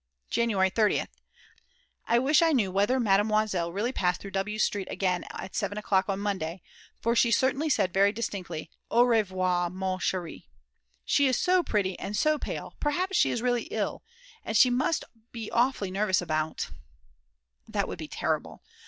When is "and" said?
11.99-12.17, 14.43-14.57